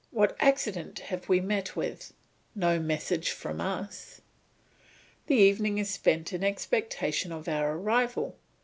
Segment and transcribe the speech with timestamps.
[0.09, 2.11] What accident have we met with?
[2.55, 4.19] No message from us!
[5.27, 8.35] The evening is spent in expectation of our arrival.